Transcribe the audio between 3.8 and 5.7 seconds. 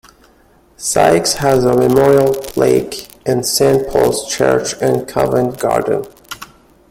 Paul's Church in Covent